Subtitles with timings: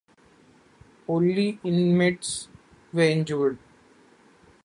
[1.07, 2.47] Only inmates
[2.91, 3.59] were injured.